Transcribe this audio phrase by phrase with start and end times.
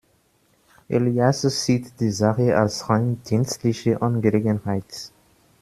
[0.89, 5.11] Elias sieht die Sache als rein dienstliche Angelegenheit.